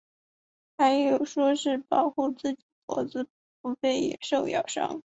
[0.79, 3.27] 还有说是保护自己脖子
[3.61, 5.03] 不被野兽咬伤。